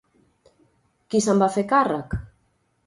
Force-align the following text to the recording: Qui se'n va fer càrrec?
Qui 1.11 1.21
se'n 1.27 1.45
va 1.45 1.51
fer 1.59 1.67
càrrec? 1.77 2.19